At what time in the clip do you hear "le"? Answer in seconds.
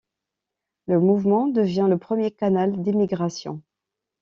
0.87-0.99, 1.87-1.99